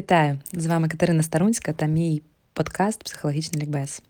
Вітаю! 0.00 0.38
З 0.52 0.66
вами 0.66 0.88
Катерина 0.88 1.22
Старунська 1.22 1.72
та 1.72 1.86
мій 1.86 2.22
подкаст 2.52 3.04
Психологічний 3.04 3.62
лікбез. 3.62 4.02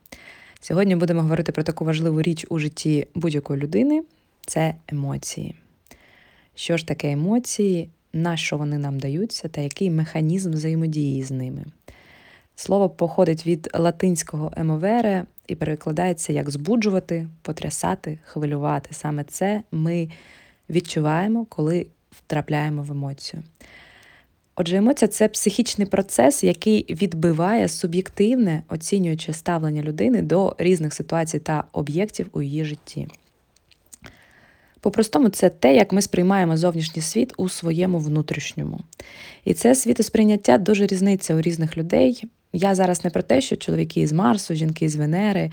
Сьогодні 0.60 0.96
будемо 0.96 1.22
говорити 1.22 1.52
про 1.52 1.62
таку 1.62 1.84
важливу 1.84 2.22
річ 2.22 2.46
у 2.48 2.58
житті 2.58 3.06
будь-якої 3.14 3.60
людини 3.60 4.02
це 4.46 4.74
емоції. 4.88 5.54
Що 6.54 6.76
ж 6.76 6.86
таке 6.86 7.12
емоції, 7.12 7.88
на 8.12 8.36
що 8.36 8.56
вони 8.56 8.78
нам 8.78 8.98
даються, 8.98 9.48
та 9.48 9.60
який 9.60 9.90
механізм 9.90 10.52
взаємодії 10.52 11.22
з 11.22 11.30
ними. 11.30 11.64
Слово 12.56 12.90
походить 12.90 13.46
від 13.46 13.70
латинського 13.74 14.52
емовере 14.56 15.24
і 15.46 15.54
перекладається 15.54 16.32
як 16.32 16.50
збуджувати, 16.50 17.28
потрясати, 17.42 18.18
хвилювати. 18.24 18.88
Саме 18.92 19.24
це 19.24 19.62
ми 19.72 20.10
відчуваємо, 20.70 21.44
коли 21.44 21.86
втрапляємо 22.10 22.82
в 22.82 22.90
емоцію. 22.90 23.42
Отже, 24.60 24.76
емоція 24.76 25.08
це 25.08 25.28
психічний 25.28 25.86
процес, 25.86 26.44
який 26.44 26.86
відбиває 26.94 27.68
суб'єктивне, 27.68 28.62
оцінююче 28.68 29.32
ставлення 29.32 29.82
людини 29.82 30.22
до 30.22 30.56
різних 30.58 30.94
ситуацій 30.94 31.38
та 31.38 31.64
об'єктів 31.72 32.26
у 32.32 32.42
її 32.42 32.64
житті. 32.64 33.08
По-простому, 34.80 35.28
це 35.28 35.50
те, 35.50 35.74
як 35.74 35.92
ми 35.92 36.02
сприймаємо 36.02 36.56
зовнішній 36.56 37.02
світ 37.02 37.32
у 37.36 37.48
своєму 37.48 37.98
внутрішньому. 37.98 38.80
І 39.44 39.54
це 39.54 39.74
світосприйняття 39.74 40.58
дуже 40.58 40.86
різниця 40.86 41.34
у 41.34 41.40
різних 41.40 41.76
людей. 41.76 42.24
Я 42.52 42.74
зараз 42.74 43.04
не 43.04 43.10
про 43.10 43.22
те, 43.22 43.40
що 43.40 43.56
чоловіки 43.56 44.06
з 44.06 44.12
Марсу, 44.12 44.54
жінки 44.54 44.88
з 44.88 44.96
Венери, 44.96 45.50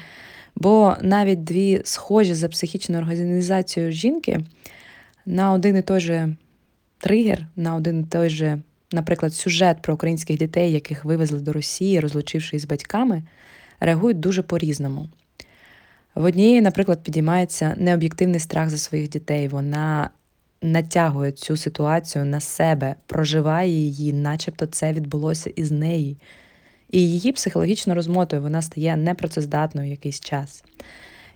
бо 0.55 0.95
навіть 1.01 1.43
дві 1.43 1.81
схожі 1.83 2.33
за 2.33 2.49
психічною 2.49 3.01
організацією 3.01 3.91
жінки 3.91 4.39
на 5.25 5.51
один 5.51 5.77
і 5.77 5.81
той 5.81 5.99
же 5.99 6.35
тригер, 6.97 7.47
на 7.55 7.75
один 7.75 7.99
і 7.99 8.03
той 8.03 8.29
же 8.29 8.59
наприклад, 8.91 9.33
сюжет 9.33 9.81
про 9.81 9.93
українських 9.93 10.37
дітей, 10.37 10.71
яких 10.71 11.05
вивезли 11.05 11.39
до 11.39 11.53
Росії, 11.53 11.99
розлучившись 11.99 12.61
з 12.61 12.65
батьками, 12.65 13.23
реагують 13.79 14.19
дуже 14.19 14.41
по-різному. 14.41 15.09
В 16.15 16.23
однієї, 16.23 16.61
наприклад, 16.61 17.03
підіймається 17.03 17.75
необ'єктивний 17.77 18.39
страх 18.39 18.69
за 18.69 18.77
своїх 18.77 19.09
дітей. 19.09 19.47
Вона 19.47 20.09
натягує 20.61 21.31
цю 21.31 21.57
ситуацію 21.57 22.25
на 22.25 22.39
себе, 22.39 22.95
проживає 23.05 23.69
її, 23.69 24.13
начебто 24.13 24.65
це 24.65 24.93
відбулося 24.93 25.49
із 25.55 25.71
неї. 25.71 26.17
І 26.91 27.01
її 27.01 27.31
психологічно 27.31 27.95
розмотує, 27.95 28.41
вона 28.41 28.61
стає 28.61 28.97
непрацездатною 28.97 29.89
якийсь 29.89 30.19
час. 30.19 30.63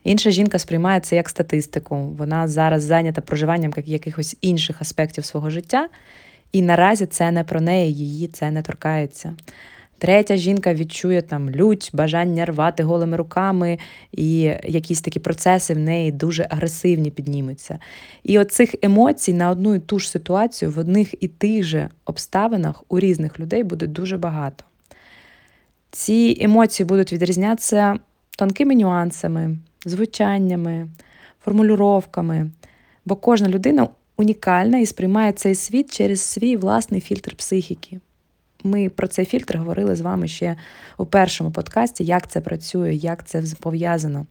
Інша 0.04 0.32
жінка 0.32 0.60
сприймає 0.60 1.00
це 1.00 1.16
як 1.16 1.30
статистику. 1.30 1.96
Вона 1.96 2.48
зараз 2.48 2.84
зайнята 2.84 3.22
проживанням 3.22 3.74
якихось 3.86 4.38
інших 4.42 4.82
аспектів 4.82 5.26
свого 5.26 5.50
життя 5.50 5.90
і 6.52 6.62
наразі 6.62 7.06
це 7.06 7.32
не 7.32 7.44
про 7.44 7.62
неї, 7.62 7.94
її 7.94 8.28
це 8.28 8.52
не 8.52 8.62
торкається. 8.62 9.36
Третя 10.02 10.36
жінка 10.38 10.74
відчує 10.74 11.22
там 11.22 11.50
лють, 11.50 11.90
бажання 11.94 12.46
рвати 12.46 12.84
голими 12.84 13.18
руками, 13.18 13.80
і 14.12 14.40
якісь 14.64 15.02
такі 15.02 15.20
процеси 15.20 15.74
в 15.74 15.80
неї 15.80 16.12
дуже 16.12 16.48
агресивні 16.50 17.12
піднімуться. 17.12 17.80
І 18.24 18.40
оцих 18.40 18.76
емоцій 18.82 19.34
на 19.34 19.50
одну 19.50 19.76
і 19.76 19.80
ту 19.80 20.00
ж 20.00 20.10
ситуацію 20.10 20.72
в 20.72 20.80
одних 20.80 21.24
і 21.24 21.28
тих 21.28 21.64
же 21.64 21.90
обставинах 22.06 22.84
у 22.90 23.00
різних 23.00 23.40
людей 23.40 23.64
буде 23.64 23.88
дуже 23.88 24.18
багато. 24.18 24.64
Ці 25.92 26.38
емоції 26.42 26.88
будуть 26.88 27.14
відрізнятися 27.14 28.00
тонкими 28.38 28.76
нюансами, 28.76 29.58
звучаннями, 29.86 30.88
формулюровками, 31.44 32.52
бо 33.06 33.16
кожна 33.16 33.50
людина 33.50 33.88
унікальна 34.22 34.80
і 34.80 34.86
сприймає 34.86 35.32
цей 35.32 35.56
світ 35.56 35.94
через 35.94 36.22
свій 36.22 36.58
власний 36.58 37.02
фільтр 37.02 37.36
психіки. 37.36 38.00
Ми 38.64 38.90
про 38.90 39.08
цей 39.08 39.26
фільтр 39.26 39.58
говорили 39.58 39.96
з 39.96 40.02
вами 40.02 40.28
ще 40.28 40.56
у 40.98 41.06
першому 41.06 41.52
подкасті, 41.52 42.04
як 42.04 42.28
це 42.28 42.42
працює, 42.42 42.94
як 42.94 43.26
це 43.26 43.44
пов'язано. 43.60 44.26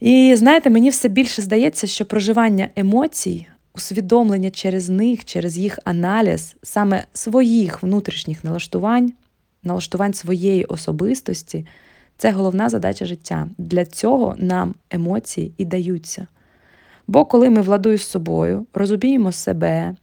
І 0.00 0.34
знаєте, 0.36 0.70
мені 0.70 0.90
все 0.90 1.08
більше 1.08 1.42
здається, 1.42 1.86
що 1.86 2.04
проживання 2.04 2.68
емоцій, 2.76 3.46
усвідомлення 3.74 4.50
через 4.50 4.88
них, 4.88 5.24
через 5.24 5.58
їх 5.58 5.78
аналіз, 5.84 6.56
саме 6.62 7.04
своїх 7.12 7.82
внутрішніх 7.82 8.44
налаштувань, 8.44 9.12
налаштувань 9.62 10.14
своєї 10.14 10.64
особистості 10.64 11.66
це 12.16 12.30
головна 12.30 12.68
задача 12.68 13.06
життя. 13.06 13.48
Для 13.58 13.84
цього 13.84 14.34
нам 14.38 14.74
емоції 14.90 15.52
і 15.58 15.64
даються. 15.64 16.26
Бо 17.06 17.24
коли 17.24 17.50
ми 17.50 17.60
владою 17.62 17.98
з 17.98 18.06
собою, 18.06 18.66
розуміємо 18.74 19.32
себе, 19.32 19.94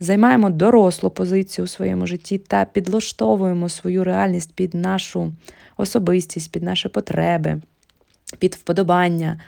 займаємо 0.00 0.50
дорослу 0.50 1.10
позицію 1.10 1.64
у 1.64 1.68
своєму 1.68 2.06
житті 2.06 2.38
та 2.38 2.64
підлаштовуємо 2.64 3.68
свою 3.68 4.04
реальність 4.04 4.52
під 4.54 4.74
нашу 4.74 5.32
особистість, 5.76 6.52
під 6.52 6.62
наші 6.62 6.88
потреби, 6.88 7.60
під 8.38 8.54
вподобання, 8.54 9.40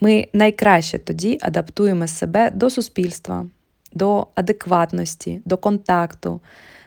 ми 0.00 0.28
найкраще 0.32 0.98
тоді 0.98 1.38
адаптуємо 1.42 2.06
себе 2.06 2.50
до 2.50 2.70
суспільства, 2.70 3.46
до 3.92 4.26
адекватності, 4.34 5.42
до 5.44 5.56
контакту, 5.56 6.40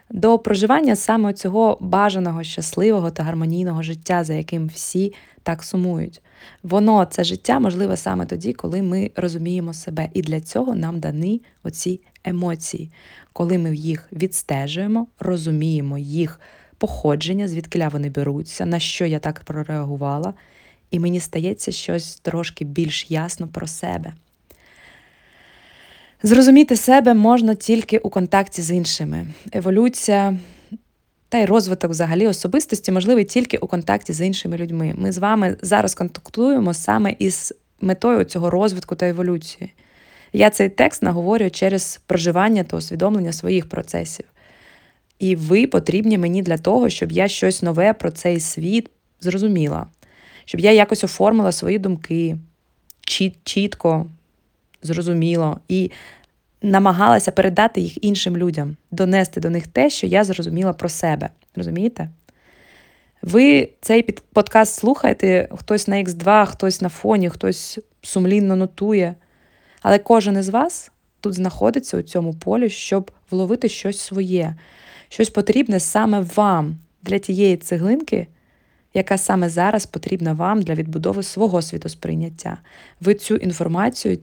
до 0.09 0.39
проживання 0.39 0.95
саме 0.95 1.33
цього 1.33 1.77
бажаного, 1.81 2.43
щасливого 2.43 3.11
та 3.11 3.23
гармонійного 3.23 3.83
життя, 3.83 4.23
за 4.23 4.33
яким 4.33 4.67
всі 4.67 5.13
так 5.43 5.63
сумують. 5.63 6.21
Воно 6.63 7.05
це 7.05 7.23
життя 7.23 7.59
можливе 7.59 7.97
саме 7.97 8.25
тоді, 8.25 8.53
коли 8.53 8.81
ми 8.81 9.11
розуміємо 9.15 9.73
себе. 9.73 10.09
І 10.13 10.21
для 10.21 10.41
цього 10.41 10.75
нам 10.75 10.99
дані 10.99 11.41
оці 11.63 12.01
емоції, 12.23 12.91
коли 13.33 13.57
ми 13.57 13.75
їх 13.75 14.09
відстежуємо, 14.11 15.07
розуміємо 15.19 15.97
їх 15.97 16.39
походження, 16.77 17.47
звідки 17.47 17.89
вони 17.91 18.09
беруться, 18.09 18.65
на 18.65 18.79
що 18.79 19.05
я 19.05 19.19
так 19.19 19.39
прореагувала, 19.39 20.33
і 20.91 20.99
мені 20.99 21.19
стається 21.19 21.71
щось 21.71 22.15
трошки 22.15 22.65
більш 22.65 23.11
ясно 23.11 23.47
про 23.47 23.67
себе. 23.67 24.13
Зрозуміти 26.23 26.75
себе 26.75 27.13
можна 27.13 27.55
тільки 27.55 27.97
у 27.97 28.09
контакті 28.09 28.61
з 28.61 28.71
іншими. 28.71 29.27
Еволюція 29.53 30.37
та 31.29 31.37
й 31.37 31.45
розвиток 31.45 31.91
взагалі 31.91 32.27
особистості 32.27 32.91
можливий 32.91 33.25
тільки 33.25 33.57
у 33.57 33.67
контакті 33.67 34.13
з 34.13 34.21
іншими 34.21 34.57
людьми. 34.57 34.93
Ми 34.97 35.11
з 35.11 35.17
вами 35.17 35.57
зараз 35.61 35.95
контактуємо 35.95 36.73
саме 36.73 37.15
із 37.19 37.53
метою 37.81 38.23
цього 38.23 38.49
розвитку 38.49 38.95
та 38.95 39.07
еволюції. 39.07 39.73
Я 40.33 40.49
цей 40.49 40.69
текст 40.69 41.03
наговорю 41.03 41.49
через 41.49 42.01
проживання 42.05 42.63
та 42.63 42.77
усвідомлення 42.77 43.33
своїх 43.33 43.69
процесів. 43.69 44.25
І 45.19 45.35
ви 45.35 45.67
потрібні 45.67 46.17
мені 46.17 46.41
для 46.41 46.57
того, 46.57 46.89
щоб 46.89 47.11
я 47.11 47.27
щось 47.27 47.61
нове 47.61 47.93
про 47.93 48.11
цей 48.11 48.39
світ 48.39 48.89
зрозуміла, 49.21 49.87
щоб 50.45 50.61
я 50.61 50.71
якось 50.71 51.03
оформила 51.03 51.51
свої 51.51 51.79
думки 51.79 52.37
чітко, 53.43 54.05
зрозуміло 54.87 55.59
і 55.67 55.91
намагалася 56.61 57.31
передати 57.31 57.81
їх 57.81 58.03
іншим 58.03 58.37
людям, 58.37 58.77
донести 58.91 59.41
до 59.41 59.49
них 59.49 59.67
те, 59.67 59.89
що 59.89 60.07
я 60.07 60.23
зрозуміла 60.23 60.73
про 60.73 60.89
себе. 60.89 61.29
Розумієте? 61.55 62.09
Ви 63.21 63.69
цей 63.81 64.03
подкаст 64.33 64.75
слухаєте, 64.75 65.49
хтось 65.57 65.87
на 65.87 65.95
X2, 65.95 66.45
хтось 66.45 66.81
на 66.81 66.89
фоні, 66.89 67.29
хтось 67.29 67.79
сумлінно 68.01 68.55
нотує. 68.55 69.15
Але 69.81 69.99
кожен 69.99 70.37
із 70.37 70.49
вас 70.49 70.91
тут 71.21 71.33
знаходиться 71.33 71.97
у 71.97 72.01
цьому 72.01 72.33
полі, 72.33 72.69
щоб 72.69 73.11
вловити 73.31 73.69
щось 73.69 73.99
своє, 73.99 74.55
щось 75.09 75.29
потрібне 75.29 75.79
саме 75.79 76.25
вам 76.35 76.77
для 77.01 77.19
тієї 77.19 77.57
цеглинки, 77.57 78.27
яка 78.93 79.17
саме 79.17 79.49
зараз 79.49 79.85
потрібна 79.85 80.33
вам 80.33 80.61
для 80.61 80.73
відбудови 80.73 81.23
свого 81.23 81.61
світосприйняття. 81.61 82.57
Ви 83.01 83.15
цю 83.15 83.35
інформацію 83.35 84.17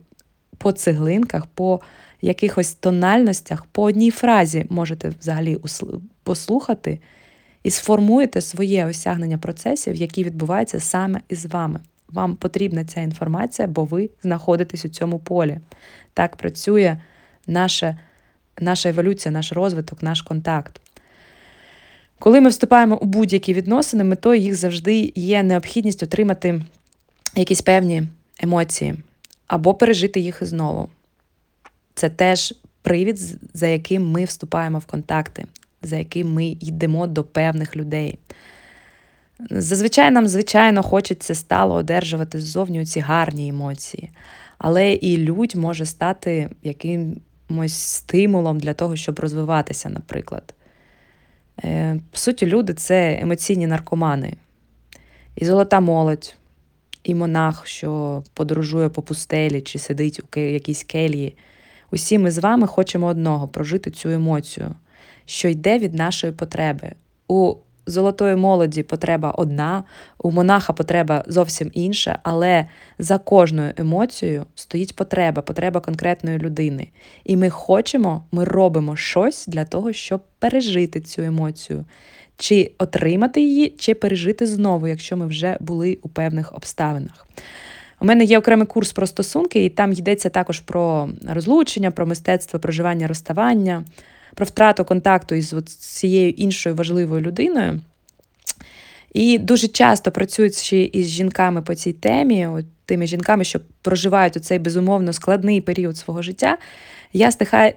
по 0.58 0.72
цеглинках, 0.72 1.46
по 1.46 1.80
якихось 2.22 2.74
тональностях 2.74 3.64
по 3.64 3.82
одній 3.82 4.10
фразі 4.10 4.66
можете 4.70 5.12
взагалі 5.20 5.58
послухати 6.22 6.98
і 7.62 7.70
сформуєте 7.70 8.40
своє 8.40 8.86
осягнення 8.86 9.38
процесів, 9.38 9.94
які 9.94 10.24
відбуваються 10.24 10.80
саме 10.80 11.20
із 11.28 11.46
вами. 11.46 11.80
Вам 12.08 12.36
потрібна 12.36 12.84
ця 12.84 13.00
інформація, 13.00 13.68
бо 13.68 13.84
ви 13.84 14.10
знаходитесь 14.22 14.84
у 14.84 14.88
цьому 14.88 15.18
полі. 15.18 15.58
Так 16.14 16.36
працює 16.36 16.96
наша, 17.46 17.98
наша 18.60 18.88
еволюція, 18.88 19.32
наш 19.32 19.52
розвиток, 19.52 20.02
наш 20.02 20.22
контакт. 20.22 20.80
Коли 22.18 22.40
ми 22.40 22.48
вступаємо 22.50 22.96
у 22.96 23.04
будь-які 23.04 23.54
відносини, 23.54 24.04
метою 24.04 24.40
їх 24.40 24.54
завжди 24.54 25.12
є 25.14 25.42
необхідність 25.42 26.02
отримати 26.02 26.62
якісь 27.36 27.62
певні 27.62 28.02
емоції 28.40 28.94
або 29.46 29.74
пережити 29.74 30.20
їх 30.20 30.44
знову. 30.44 30.88
Це 31.94 32.08
теж 32.08 32.54
привід, 32.82 33.18
за 33.54 33.66
яким 33.66 34.10
ми 34.10 34.24
вступаємо 34.24 34.78
в 34.78 34.84
контакти, 34.84 35.46
за 35.82 35.96
яким 35.96 36.32
ми 36.32 36.46
йдемо 36.46 37.06
до 37.06 37.24
певних 37.24 37.76
людей. 37.76 38.18
Зазвичай 39.50 40.10
нам, 40.10 40.28
звичайно, 40.28 40.82
хочеться 40.82 41.34
стало 41.34 41.74
одержувати 41.74 42.40
ззовні 42.40 42.86
ці 42.86 43.00
гарні 43.00 43.48
емоції, 43.48 44.10
але 44.58 44.92
і 44.92 45.16
людь 45.16 45.54
може 45.56 45.86
стати 45.86 46.50
якимось 46.62 47.74
стимулом 47.74 48.60
для 48.60 48.74
того, 48.74 48.96
щоб 48.96 49.18
розвиватися, 49.18 49.88
наприклад. 49.88 50.54
Е, 51.64 52.00
По 52.10 52.18
суті, 52.18 52.46
люди 52.46 52.74
це 52.74 53.18
емоційні 53.20 53.66
наркомани. 53.66 54.34
І 55.36 55.44
золота 55.44 55.80
молодь, 55.80 56.34
і 57.04 57.14
монах, 57.14 57.66
що 57.66 58.22
подорожує 58.34 58.88
по 58.88 59.02
пустелі 59.02 59.60
чи 59.60 59.78
сидить 59.78 60.20
у 60.36 60.40
якійсь 60.40 60.84
кельї. 60.84 61.36
Усі 61.90 62.18
ми 62.18 62.30
з 62.30 62.38
вами 62.38 62.66
хочемо 62.66 63.06
одного 63.06 63.48
прожити 63.48 63.90
цю 63.90 64.08
емоцію, 64.08 64.74
що 65.26 65.48
йде 65.48 65.78
від 65.78 65.94
нашої 65.94 66.32
потреби. 66.32 66.92
У 67.28 67.54
золотої 67.86 68.36
молоді 68.36 68.82
потреба 68.82 69.30
одна, 69.30 69.84
у 70.18 70.30
монаха 70.30 70.72
потреба 70.72 71.24
зовсім 71.26 71.70
інша, 71.74 72.18
але 72.22 72.66
за 72.98 73.18
кожною 73.18 73.72
емоцією 73.76 74.46
стоїть 74.54 74.96
потреба, 74.96 75.42
потреба 75.42 75.80
конкретної 75.80 76.38
людини. 76.38 76.88
І 77.24 77.36
ми 77.36 77.50
хочемо, 77.50 78.24
ми 78.32 78.44
робимо 78.44 78.96
щось 78.96 79.46
для 79.46 79.64
того, 79.64 79.92
щоб 79.92 80.22
пережити 80.38 81.00
цю 81.00 81.22
емоцію, 81.22 81.84
чи 82.36 82.70
отримати 82.78 83.40
її, 83.40 83.74
чи 83.78 83.94
пережити 83.94 84.46
знову, 84.46 84.88
якщо 84.88 85.16
ми 85.16 85.26
вже 85.26 85.56
були 85.60 85.98
у 86.02 86.08
певних 86.08 86.54
обставинах. 86.54 87.26
У 88.00 88.06
мене 88.06 88.24
є 88.24 88.38
окремий 88.38 88.66
курс 88.66 88.92
про 88.92 89.06
стосунки, 89.06 89.64
і 89.64 89.68
там 89.68 89.92
йдеться 89.92 90.28
також 90.28 90.60
про 90.60 91.08
розлучення, 91.28 91.90
про 91.90 92.06
мистецтво 92.06 92.60
проживання, 92.60 93.06
розставання 93.06 93.84
про 94.34 94.46
втрату 94.46 94.84
контакту 94.84 95.34
із 95.34 95.54
цією 95.78 96.30
іншою 96.30 96.74
важливою 96.74 97.22
людиною. 97.22 97.80
І 99.12 99.38
дуже 99.38 99.68
часто 99.68 100.10
працюючи 100.10 100.90
із 100.92 101.08
жінками 101.08 101.62
по 101.62 101.74
цій 101.74 101.92
темі, 101.92 102.46
от 102.46 102.64
тими 102.86 103.06
жінками, 103.06 103.44
що 103.44 103.60
проживають 103.82 104.36
у 104.36 104.40
цей 104.40 104.58
безумовно 104.58 105.12
складний 105.12 105.60
період 105.60 105.96
свого 105.96 106.22
життя, 106.22 106.58
я 107.12 107.30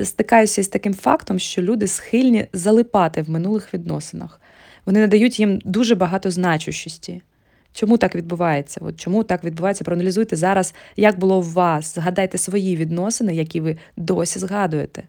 стикаюся 0.04 0.64
з 0.64 0.68
таким 0.68 0.94
фактом, 0.94 1.40
що 1.40 1.62
люди 1.62 1.88
схильні 1.88 2.48
залипати 2.54 3.22
в 3.22 3.30
минулих 3.30 3.74
відносинах. 3.74 4.42
Вони 4.88 5.00
надають 5.00 5.40
їм 5.40 5.60
дуже 5.66 5.96
багато 5.96 6.32
значущості. 6.32 7.22
Чому 7.74 7.98
так 7.98 8.16
відбувається? 8.16 8.82
От 8.84 9.00
Чому 9.00 9.24
так 9.24 9.44
відбувається? 9.44 9.84
Проаналізуйте 9.84 10.36
зараз, 10.36 10.74
як 10.96 11.20
було 11.20 11.38
у 11.38 11.42
вас. 11.42 11.96
Згадайте 11.96 12.38
свої 12.38 12.76
відносини, 12.76 13.36
які 13.36 13.60
ви 13.60 13.78
досі 13.98 14.40
згадуєте. 14.40 15.04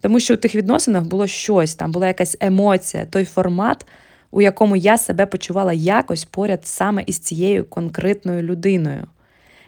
Тому 0.00 0.20
що 0.20 0.34
у 0.34 0.36
тих 0.36 0.54
відносинах 0.54 1.04
було 1.04 1.26
щось, 1.26 1.74
там 1.74 1.92
була 1.92 2.06
якась 2.06 2.36
емоція, 2.40 3.06
той 3.06 3.24
формат, 3.24 3.86
у 4.30 4.42
якому 4.42 4.76
я 4.76 4.98
себе 4.98 5.26
почувала 5.26 5.72
якось 5.72 6.24
поряд 6.24 6.66
саме 6.66 7.04
із 7.06 7.18
цією 7.18 7.64
конкретною 7.64 8.42
людиною. 8.42 9.06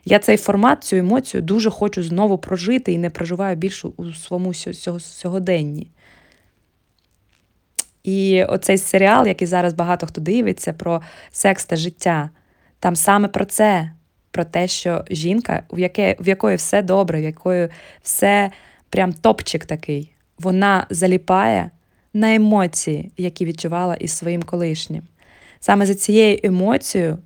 Я 0.04 0.18
цей 0.18 0.36
формат, 0.36 0.84
цю 0.84 0.96
емоцію 0.96 1.42
дуже 1.42 1.70
хочу 1.70 2.02
знову 2.02 2.38
прожити 2.38 2.92
і 2.92 2.98
не 2.98 3.10
проживаю 3.10 3.56
більше 3.56 3.88
у 3.96 4.12
своєму 4.12 4.54
сьогоденні. 5.00 5.90
І 8.04 8.44
оцей 8.44 8.78
серіал, 8.78 9.26
який 9.26 9.48
зараз 9.48 9.74
багато 9.74 10.06
хто 10.06 10.20
дивиться, 10.20 10.72
про 10.72 11.02
секс 11.32 11.64
та 11.64 11.76
життя, 11.76 12.30
там 12.78 12.96
саме 12.96 13.28
про 13.28 13.44
це, 13.44 13.90
про 14.30 14.44
те, 14.44 14.68
що 14.68 15.04
жінка, 15.10 15.62
в, 15.72 15.78
яке, 15.78 16.16
в 16.20 16.28
якої 16.28 16.56
все 16.56 16.82
добре, 16.82 17.20
в 17.20 17.24
якої 17.24 17.68
все 18.02 18.50
прям 18.88 19.12
топчик 19.12 19.66
такий 19.66 20.14
вона 20.38 20.86
заліпає 20.90 21.70
на 22.14 22.34
емоції, 22.34 23.12
які 23.16 23.44
відчувала 23.44 23.94
із 23.94 24.12
своїм 24.12 24.42
колишнім. 24.42 25.02
Саме 25.60 25.86
за 25.86 25.94
цією 25.94 26.40
емоцією 26.42 27.18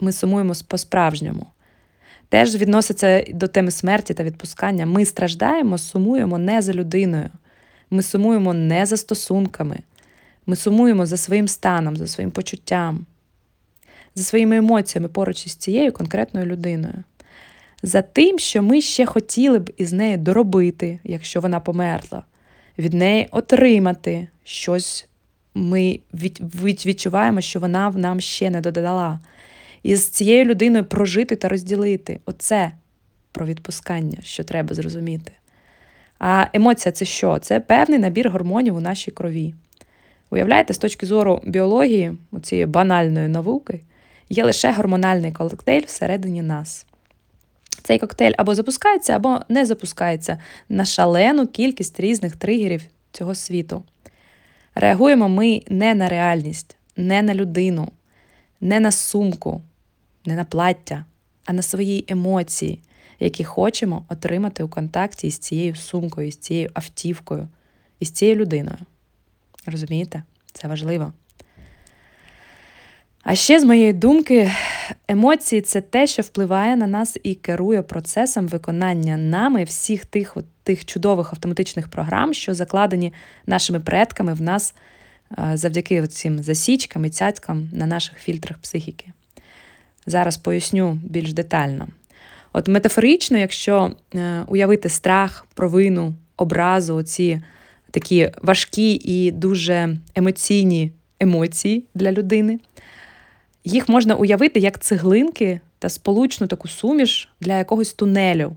ми 0.00 0.12
сумуємо 0.12 0.52
по-справжньому. 0.68 1.46
Теж 2.28 2.56
відноситься 2.56 3.24
до 3.28 3.48
теми 3.48 3.70
смерті 3.70 4.14
та 4.14 4.24
відпускання. 4.24 4.86
Ми 4.86 5.04
страждаємо, 5.04 5.78
сумуємо 5.78 6.38
не 6.38 6.62
за 6.62 6.72
людиною. 6.72 7.30
Ми 7.92 8.02
сумуємо 8.02 8.54
не 8.54 8.86
за 8.86 8.96
стосунками. 8.96 9.78
Ми 10.46 10.56
сумуємо 10.56 11.06
за 11.06 11.16
своїм 11.16 11.48
станом, 11.48 11.96
за 11.96 12.06
своїм 12.06 12.30
почуттям, 12.30 13.06
за 14.14 14.24
своїми 14.24 14.56
емоціями 14.56 15.08
поруч 15.08 15.46
із 15.46 15.54
цією 15.54 15.92
конкретною 15.92 16.46
людиною 16.46 17.04
за 17.82 18.02
тим, 18.02 18.38
що 18.38 18.62
ми 18.62 18.80
ще 18.80 19.06
хотіли 19.06 19.58
б 19.58 19.70
із 19.76 19.92
нею 19.92 20.18
доробити, 20.18 20.98
якщо 21.04 21.40
вона 21.40 21.60
померла, 21.60 22.22
від 22.78 22.94
неї 22.94 23.28
отримати 23.30 24.28
щось. 24.44 25.08
Ми 25.54 26.00
відчуваємо, 26.84 27.40
що 27.40 27.60
вона 27.60 27.88
в 27.88 27.98
нам 27.98 28.20
ще 28.20 28.50
не 28.50 28.60
додала. 28.60 29.20
І 29.82 29.96
з 29.96 30.08
цією 30.08 30.44
людиною 30.44 30.84
прожити 30.84 31.36
та 31.36 31.48
розділити. 31.48 32.20
Оце 32.24 32.72
про 33.32 33.46
відпускання, 33.46 34.18
що 34.22 34.44
треба 34.44 34.74
зрозуміти. 34.74 35.32
А 36.24 36.46
емоція 36.52 36.92
це 36.92 37.04
що? 37.04 37.38
Це 37.38 37.60
певний 37.60 37.98
набір 37.98 38.30
гормонів 38.30 38.76
у 38.76 38.80
нашій 38.80 39.10
крові. 39.10 39.54
Уявляєте, 40.30 40.74
з 40.74 40.78
точки 40.78 41.06
зору 41.06 41.40
біології, 41.44 42.12
цієї 42.42 42.66
банальної 42.66 43.28
науки, 43.28 43.80
є 44.28 44.44
лише 44.44 44.72
гормональний 44.72 45.32
коктейль 45.32 45.82
всередині 45.86 46.42
нас. 46.42 46.86
Цей 47.82 47.98
коктейль 47.98 48.32
або 48.38 48.54
запускається, 48.54 49.16
або 49.16 49.40
не 49.48 49.66
запускається 49.66 50.38
на 50.68 50.84
шалену 50.84 51.46
кількість 51.46 52.00
різних 52.00 52.36
тригерів 52.36 52.82
цього 53.12 53.34
світу. 53.34 53.82
Реагуємо 54.74 55.28
ми 55.28 55.62
не 55.68 55.94
на 55.94 56.08
реальність, 56.08 56.76
не 56.96 57.22
на 57.22 57.34
людину, 57.34 57.88
не 58.60 58.80
на 58.80 58.90
сумку, 58.90 59.62
не 60.26 60.36
на 60.36 60.44
плаття, 60.44 61.04
а 61.44 61.52
на 61.52 61.62
свої 61.62 62.04
емоції, 62.08 62.78
які 63.24 63.44
хочемо 63.44 64.04
отримати 64.08 64.62
у 64.62 64.68
контакті 64.68 65.26
із 65.26 65.38
цією 65.38 65.74
сумкою, 65.74 66.32
з 66.32 66.36
цією 66.36 66.70
автівкою, 66.74 67.48
із 68.00 68.10
цією 68.10 68.36
людиною. 68.36 68.78
Розумієте? 69.66 70.22
Це 70.52 70.68
важливо. 70.68 71.12
А 73.22 73.34
ще, 73.34 73.60
з 73.60 73.64
моєї 73.64 73.92
думки, 73.92 74.52
емоції 75.08 75.62
це 75.62 75.80
те, 75.80 76.06
що 76.06 76.22
впливає 76.22 76.76
на 76.76 76.86
нас 76.86 77.18
і 77.22 77.34
керує 77.34 77.82
процесом 77.82 78.48
виконання 78.48 79.16
нами 79.16 79.64
всіх 79.64 80.06
тих 80.06 80.36
тих 80.62 80.84
чудових 80.84 81.32
автоматичних 81.32 81.88
програм, 81.88 82.34
що 82.34 82.54
закладені 82.54 83.12
нашими 83.46 83.80
предками 83.80 84.34
в 84.34 84.42
нас 84.42 84.74
завдяки 85.54 86.06
цим 86.06 86.42
засічкам 86.42 87.04
і 87.04 87.10
цяцькам 87.10 87.68
на 87.72 87.86
наших 87.86 88.18
фільтрах 88.18 88.58
психіки. 88.58 89.06
Зараз 90.06 90.36
поясню 90.36 90.98
більш 91.04 91.32
детально. 91.32 91.88
От 92.52 92.68
метафорично, 92.68 93.38
якщо 93.38 93.92
е, 94.14 94.44
уявити 94.46 94.88
страх, 94.88 95.46
провину, 95.54 96.14
образу, 96.36 96.94
оці 96.94 97.42
такі 97.90 98.30
важкі 98.42 99.00
і 99.04 99.30
дуже 99.30 99.96
емоційні 100.14 100.92
емоції 101.20 101.84
для 101.94 102.12
людини. 102.12 102.60
Їх 103.64 103.88
можна 103.88 104.14
уявити 104.14 104.60
як 104.60 104.78
цеглинки 104.80 105.60
та 105.78 105.88
сполучну 105.88 106.46
таку 106.46 106.68
суміш 106.68 107.28
для 107.40 107.58
якогось 107.58 107.92
тунелю, 107.92 108.56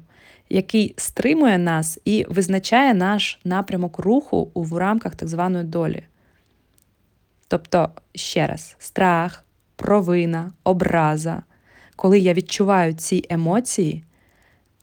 який 0.50 0.94
стримує 0.98 1.58
нас 1.58 2.00
і 2.06 2.25
визначає 2.30 2.94
наш 2.94 3.40
напрямок 3.44 4.00
руху 4.00 4.52
у 4.54 4.78
рамках 4.78 5.16
так 5.16 5.30
званої 5.30 5.64
долі. 5.64 6.04
Тобто, 7.48 7.90
ще 8.16 8.48
раз, 8.48 8.75
страх, 8.80 9.44
провина, 9.75 10.52
образа, 10.64 11.44
коли 11.96 12.20
я 12.20 12.34
відчуваю 12.34 12.94
ці 12.94 13.25
емоції, 13.30 14.04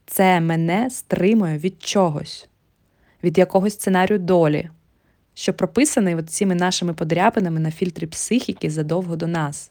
це 0.07 0.41
мене 0.41 0.91
стримує 0.91 1.59
від 1.59 1.83
чогось, 1.83 2.49
від 3.25 3.39
якогось 3.39 3.75
сценарію 3.75 4.19
долі, 4.19 4.71
що 5.35 5.55
прописаний 5.55 6.15
от 6.15 6.31
цими 6.31 6.55
нашими 6.55 6.95
подряпинами 6.95 7.61
на 7.61 7.71
фільтрі 7.71 8.07
психіки 8.07 8.71
задовго 8.71 9.17
до 9.17 9.27
нас. 9.27 9.71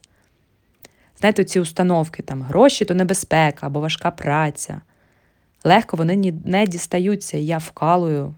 Знаєте, 1.18 1.44
ці 1.44 1.60
установки, 1.60 2.22
там 2.22 2.42
гроші 2.42 2.84
то 2.84 2.94
небезпека 2.94 3.66
або 3.66 3.80
важка 3.80 4.10
праця. 4.10 4.80
Легко 5.64 5.96
вони 5.96 6.32
не 6.44 6.66
дістаються, 6.66 7.38
і 7.38 7.46
я 7.46 7.58
вкалую, 7.58 8.34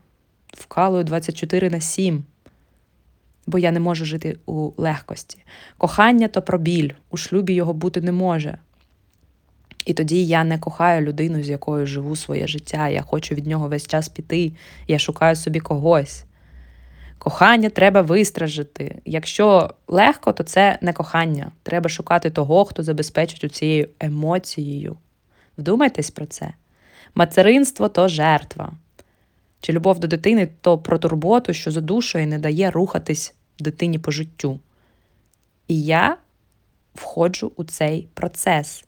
вкалую 0.52 1.04
24 1.04 1.70
на 1.70 1.80
7, 1.80 2.24
бо 3.46 3.58
я 3.58 3.70
не 3.70 3.80
можу 3.80 4.04
жити 4.04 4.38
у 4.46 4.72
легкості. 4.76 5.38
Кохання 5.78 6.28
то 6.28 6.42
про 6.42 6.58
біль, 6.58 6.90
у 7.10 7.16
шлюбі 7.16 7.54
його 7.54 7.72
бути 7.72 8.00
не 8.00 8.12
може. 8.12 8.58
І 9.84 9.94
тоді 9.94 10.26
я 10.26 10.44
не 10.44 10.58
кохаю 10.58 11.06
людину, 11.06 11.42
з 11.42 11.48
якою 11.48 11.86
живу 11.86 12.16
своє 12.16 12.46
життя. 12.46 12.88
Я 12.88 13.02
хочу 13.02 13.34
від 13.34 13.46
нього 13.46 13.68
весь 13.68 13.86
час 13.86 14.08
піти, 14.08 14.52
я 14.88 14.98
шукаю 14.98 15.36
собі 15.36 15.60
когось. 15.60 16.24
Кохання 17.18 17.70
треба 17.70 18.02
вистражити. 18.02 19.00
Якщо 19.04 19.74
легко, 19.88 20.32
то 20.32 20.42
це 20.42 20.78
не 20.80 20.92
кохання. 20.92 21.52
Треба 21.62 21.88
шукати 21.88 22.30
того, 22.30 22.64
хто 22.64 22.82
забезпечить 22.82 23.54
цією 23.54 23.88
емоцією. 24.00 24.96
Вдумайтесь 25.58 26.10
про 26.10 26.26
це. 26.26 26.52
Материнство 27.14 27.88
то 27.88 28.08
жертва. 28.08 28.72
Чи 29.60 29.72
любов 29.72 29.98
до 29.98 30.06
дитини 30.06 30.48
то 30.60 30.78
про 30.78 30.98
турботу, 30.98 31.52
що 31.52 31.70
задушує 31.70 32.24
і 32.24 32.26
не 32.26 32.38
дає 32.38 32.70
рухатись 32.70 33.34
дитині 33.58 33.98
по 33.98 34.10
життю. 34.10 34.60
І 35.68 35.82
я 35.82 36.16
входжу 36.94 37.52
у 37.56 37.64
цей 37.64 38.08
процес. 38.14 38.84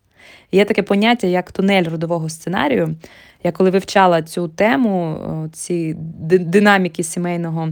Є 0.52 0.64
таке 0.64 0.83
поняття, 0.83 1.26
як 1.26 1.52
тунель 1.52 1.85
родового 1.85 2.28
сценарію. 2.28 2.97
Я 3.45 3.52
коли 3.52 3.71
вивчала 3.71 4.23
цю 4.23 4.49
тему, 4.49 5.18
ці 5.52 5.95
динаміки 6.28 7.02
сімейного 7.02 7.68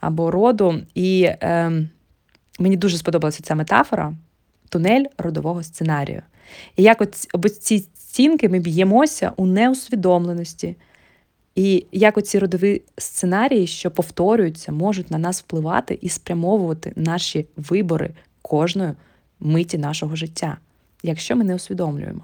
або 0.00 0.30
роду. 0.30 0.82
І 0.94 1.22
е, 1.22 1.72
мені 2.58 2.76
дуже 2.76 2.96
сподобалася 2.96 3.42
ця 3.42 3.54
метафора 3.54 4.14
тунель 4.68 5.04
родового 5.18 5.62
сценарію. 5.62 6.22
І 6.76 6.82
як 6.82 7.00
от 7.00 7.56
ці 7.62 7.78
стінки 7.78 8.48
ми 8.48 8.58
б'ємося 8.58 9.32
у 9.36 9.46
неусвідомленості. 9.46 10.76
І 11.54 11.86
як 11.92 12.18
оці 12.18 12.38
родові 12.38 12.82
сценарії, 12.98 13.66
що 13.66 13.90
повторюються, 13.90 14.72
можуть 14.72 15.10
на 15.10 15.18
нас 15.18 15.40
впливати 15.40 15.98
і 16.02 16.08
спрямовувати 16.08 16.92
наші 16.96 17.46
вибори 17.56 18.10
кожної 18.42 18.92
миті 19.40 19.78
нашого 19.78 20.16
життя, 20.16 20.56
якщо 21.06 21.36
ми 21.36 21.44
не 21.44 21.54
усвідомлюємо. 21.54 22.22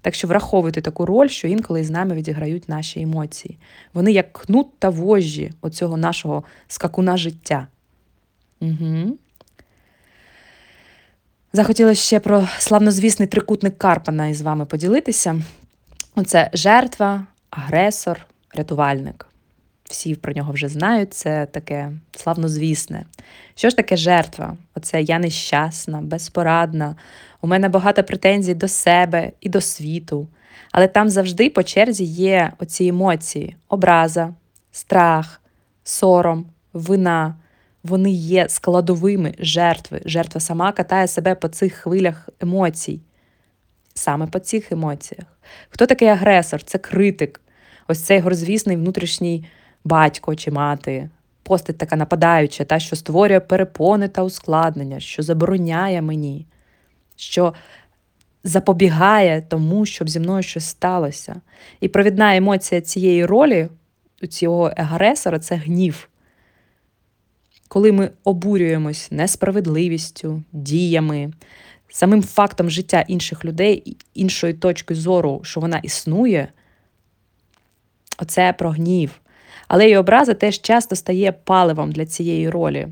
Так 0.00 0.14
що 0.14 0.28
враховуйте 0.28 0.80
таку 0.80 1.06
роль, 1.06 1.28
що 1.28 1.48
інколи 1.48 1.84
з 1.84 1.90
нами 1.90 2.14
відіграють 2.14 2.68
наші 2.68 3.00
емоції. 3.00 3.58
Вони 3.94 4.12
як 4.12 4.32
кнут 4.32 4.78
та 4.78 4.88
вожжі 4.88 5.52
оцього 5.60 5.96
нашого 5.96 6.44
скакуна 6.68 7.16
життя. 7.16 7.66
Угу. 8.60 9.16
Захотіла 11.52 11.94
ще 11.94 12.20
про 12.20 12.48
славнозвісний 12.58 13.28
трикутник 13.28 13.78
Карпана 13.78 14.26
із 14.26 14.42
вами 14.42 14.66
поділитися. 14.66 15.42
Оце 16.14 16.50
жертва, 16.52 17.26
агресор, 17.50 18.26
рятувальник. 18.54 19.26
Всі 19.84 20.14
про 20.14 20.32
нього 20.32 20.52
вже 20.52 20.68
знають, 20.68 21.14
це 21.14 21.46
таке 21.46 21.92
славнозвісне. 22.16 23.04
Що 23.54 23.70
ж 23.70 23.76
таке 23.76 23.96
жертва? 23.96 24.56
Оце 24.74 25.02
я 25.02 25.18
нещасна, 25.18 26.00
безпорадна, 26.00 26.96
у 27.42 27.46
мене 27.46 27.68
багато 27.68 28.04
претензій 28.04 28.54
до 28.54 28.68
себе 28.68 29.32
і 29.40 29.48
до 29.48 29.60
світу. 29.60 30.28
Але 30.72 30.88
там 30.88 31.10
завжди 31.10 31.50
по 31.50 31.62
черзі 31.62 32.04
є 32.04 32.52
оці 32.58 32.86
емоції: 32.86 33.56
образа, 33.68 34.34
страх, 34.72 35.40
сором, 35.84 36.46
вина. 36.72 37.34
Вони 37.84 38.10
є 38.10 38.48
складовими 38.48 39.34
жертви. 39.38 40.00
Жертва 40.04 40.40
сама 40.40 40.72
катає 40.72 41.08
себе 41.08 41.34
по 41.34 41.48
цих 41.48 41.74
хвилях 41.74 42.28
емоцій. 42.40 43.00
Саме 43.94 44.26
по 44.26 44.38
цих 44.38 44.72
емоціях. 44.72 45.26
Хто 45.68 45.86
такий 45.86 46.08
агресор? 46.08 46.62
Це 46.62 46.78
критик, 46.78 47.40
ось 47.88 48.00
цей 48.00 48.20
горзвісний 48.20 48.76
внутрішній 48.76 49.44
батько 49.84 50.34
чи 50.34 50.50
мати, 50.50 51.10
постать 51.42 51.78
така 51.78 51.96
нападаюча, 51.96 52.64
та, 52.64 52.78
що 52.78 52.96
створює 52.96 53.40
перепони 53.40 54.08
та 54.08 54.22
ускладнення, 54.22 55.00
що 55.00 55.22
забороняє 55.22 56.02
мені, 56.02 56.46
що 57.22 57.54
запобігає 58.44 59.42
тому, 59.48 59.86
щоб 59.86 60.08
зі 60.08 60.20
мною 60.20 60.42
щось 60.42 60.66
сталося. 60.66 61.40
І 61.80 61.88
провідна 61.88 62.36
емоція 62.36 62.80
цієї 62.80 63.26
ролі, 63.26 63.68
цього 64.28 64.72
агресора 64.76 65.38
це 65.38 65.54
гнів. 65.54 66.08
Коли 67.68 67.92
ми 67.92 68.10
обурюємось 68.24 69.10
несправедливістю, 69.10 70.42
діями, 70.52 71.32
самим 71.88 72.22
фактом 72.22 72.70
життя 72.70 73.04
інших 73.08 73.44
людей, 73.44 73.96
іншої 74.14 74.54
точки 74.54 74.94
зору, 74.94 75.40
що 75.44 75.60
вона 75.60 75.78
існує, 75.78 76.48
оце 78.18 78.52
про 78.52 78.70
гнів. 78.70 79.20
Але 79.68 79.90
й 79.90 79.96
образа 79.96 80.34
теж 80.34 80.60
часто 80.60 80.96
стає 80.96 81.32
паливом 81.32 81.92
для 81.92 82.06
цієї 82.06 82.50
ролі. 82.50 82.88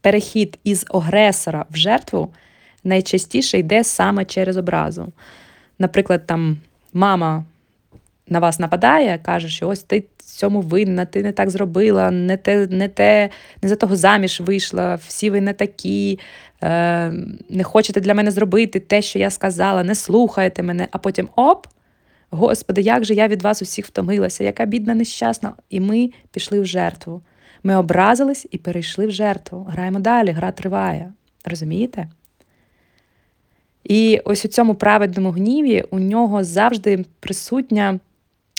Перехід 0.00 0.58
із 0.64 0.86
агресора 0.88 1.66
в 1.70 1.76
жертву 1.76 2.32
найчастіше 2.84 3.58
йде 3.58 3.84
саме 3.84 4.24
через 4.24 4.56
образу. 4.56 5.12
Наприклад, 5.78 6.26
там 6.26 6.58
мама 6.92 7.44
на 8.28 8.38
вас 8.38 8.58
нападає, 8.58 9.18
каже, 9.22 9.48
що 9.48 9.68
ось 9.68 9.82
ти 9.82 10.04
цьому 10.38 10.60
винна, 10.60 11.04
ти 11.04 11.22
не 11.22 11.32
так 11.32 11.50
зробила, 11.50 12.10
не 12.10 12.36
те, 12.36 12.66
не 12.66 12.88
те, 12.88 13.30
не 13.62 13.68
за 13.68 13.76
того 13.76 13.96
заміж 13.96 14.40
вийшла, 14.40 14.94
всі 14.94 15.30
ви 15.30 15.40
не 15.40 15.52
такі, 15.52 16.18
е, 16.62 17.12
не 17.48 17.64
хочете 17.64 18.00
для 18.00 18.14
мене 18.14 18.30
зробити 18.30 18.80
те, 18.80 19.02
що 19.02 19.18
я 19.18 19.30
сказала, 19.30 19.82
не 19.82 19.94
слухаєте 19.94 20.62
мене, 20.62 20.88
а 20.90 20.98
потім 20.98 21.28
оп! 21.36 21.66
Господи, 22.30 22.80
як 22.80 23.04
же 23.04 23.14
я 23.14 23.28
від 23.28 23.42
вас 23.42 23.62
усіх 23.62 23.86
втомилася, 23.86 24.44
яка 24.44 24.64
бідна, 24.64 24.94
нещасна. 24.94 25.52
І 25.70 25.80
ми 25.80 26.10
пішли 26.30 26.60
в 26.60 26.66
жертву. 26.66 27.22
Ми 27.62 27.76
образились 27.76 28.46
і 28.50 28.58
перейшли 28.58 29.06
в 29.06 29.10
жертву. 29.10 29.66
Граємо 29.70 30.00
далі, 30.00 30.30
гра 30.30 30.52
триває. 30.52 31.12
Розумієте? 31.44 32.08
І 33.88 34.20
ось 34.24 34.44
у 34.44 34.48
цьому 34.48 34.74
праведному 34.74 35.30
гніві 35.30 35.84
у 35.90 35.98
нього 35.98 36.44
завжди 36.44 37.04
присутня 37.20 38.00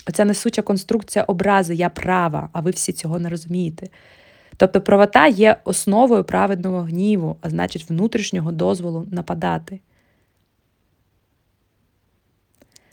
оця 0.08 0.24
несуча 0.24 0.62
конструкція 0.62 1.24
образи 1.24 1.74
Я 1.74 1.88
права, 1.88 2.48
а 2.52 2.60
ви 2.60 2.70
всі 2.70 2.92
цього 2.92 3.18
не 3.18 3.28
розумієте. 3.28 3.88
Тобто 4.56 4.80
правота 4.80 5.26
є 5.26 5.56
основою 5.64 6.24
праведного 6.24 6.80
гніву, 6.80 7.36
а 7.40 7.50
значить, 7.50 7.90
внутрішнього 7.90 8.52
дозволу 8.52 9.06
нападати. 9.10 9.80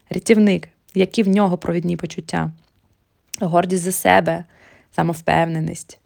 Рятівник, 0.10 0.70
які 0.94 1.24
в 1.24 1.28
нього 1.28 1.58
провідні 1.58 1.98
почуття, 1.98 2.52
гордість 3.40 3.84
за 3.84 3.92
себе, 3.92 4.46
самовпевненість. 4.96 6.00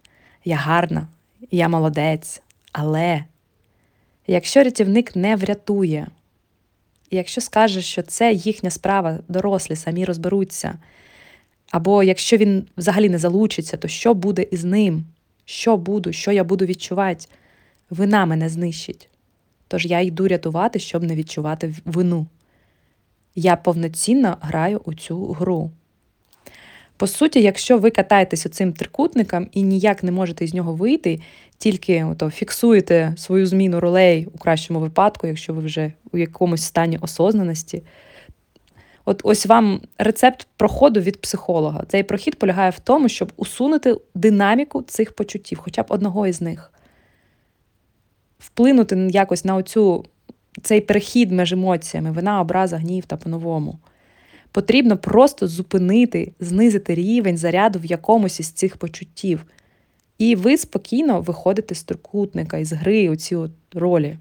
Я 0.44 0.56
гарна, 0.56 1.08
я 1.50 1.68
молодець. 1.68 2.42
Але 2.72 3.24
якщо 4.26 4.62
рятівник 4.62 5.16
не 5.16 5.36
врятує, 5.36 6.06
і 7.12 7.16
якщо 7.16 7.40
скаже, 7.40 7.82
що 7.82 8.02
це 8.02 8.32
їхня 8.32 8.70
справа, 8.70 9.18
дорослі 9.28 9.76
самі 9.76 10.04
розберуться, 10.04 10.78
або 11.70 12.02
якщо 12.02 12.36
він 12.36 12.66
взагалі 12.76 13.08
не 13.08 13.18
залучиться, 13.18 13.76
то 13.76 13.88
що 13.88 14.14
буде 14.14 14.46
із 14.50 14.64
ним? 14.64 15.04
Що 15.44 15.76
буду, 15.76 16.12
що 16.12 16.32
я 16.32 16.44
буду 16.44 16.64
відчувати? 16.64 17.26
Вина 17.90 18.26
мене 18.26 18.48
знищить. 18.48 19.08
Тож 19.68 19.86
я 19.86 20.00
йду 20.00 20.28
рятувати, 20.28 20.78
щоб 20.78 21.02
не 21.02 21.14
відчувати 21.14 21.74
вину. 21.84 22.26
Я 23.34 23.56
повноцінно 23.56 24.36
граю 24.40 24.80
у 24.84 24.94
цю 24.94 25.26
гру. 25.26 25.70
По 26.96 27.06
суті, 27.06 27.42
якщо 27.42 27.78
ви 27.78 27.90
катаєтесь 27.90 28.46
оцим 28.46 28.72
трикутником 28.72 29.48
і 29.52 29.62
ніяк 29.62 30.02
не 30.02 30.12
можете 30.12 30.46
з 30.46 30.54
нього 30.54 30.74
вийти, 30.74 31.20
тільки 31.62 32.04
ото, 32.04 32.30
фіксуєте 32.30 33.14
свою 33.16 33.46
зміну 33.46 33.80
ролей 33.80 34.28
у 34.34 34.38
кращому 34.38 34.80
випадку, 34.80 35.26
якщо 35.26 35.54
ви 35.54 35.62
вже 35.62 35.92
у 36.12 36.18
якомусь 36.18 36.62
стані 36.62 36.98
осознаності. 37.00 37.82
От 39.04 39.20
ось 39.24 39.46
вам 39.46 39.80
рецепт 39.98 40.46
проходу 40.56 41.00
від 41.00 41.20
психолога. 41.20 41.84
Цей 41.88 42.02
прохід 42.02 42.38
полягає 42.38 42.70
в 42.70 42.78
тому, 42.78 43.08
щоб 43.08 43.32
усунути 43.36 43.96
динаміку 44.14 44.82
цих 44.82 45.12
почуттів, 45.12 45.58
хоча 45.58 45.82
б 45.82 45.86
одного 45.88 46.26
із 46.26 46.40
них. 46.40 46.72
Вплинути 48.38 49.08
якось 49.10 49.44
на 49.44 49.56
оцю, 49.56 50.04
цей 50.62 50.80
перехід 50.80 51.32
між 51.32 51.52
емоціями, 51.52 52.10
вина, 52.10 52.40
образа, 52.40 52.76
гнів 52.76 53.04
та 53.04 53.16
по-новому. 53.16 53.78
Потрібно 54.52 54.96
просто 54.96 55.48
зупинити, 55.48 56.32
знизити 56.40 56.94
рівень 56.94 57.38
заряду 57.38 57.78
в 57.78 57.84
якомусь 57.84 58.40
із 58.40 58.50
цих 58.50 58.76
почуттів. 58.76 59.44
І 60.22 60.36
ви 60.36 60.58
спокійно 60.58 61.20
виходите 61.20 61.74
з 61.74 61.82
трикутника, 61.82 62.58
із 62.58 62.72
гри 62.72 63.08
у 63.08 63.16
ці 63.16 63.36
ролі. 63.74 64.18